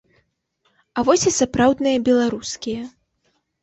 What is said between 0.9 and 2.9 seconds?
А вось і сапраўдныя беларускія.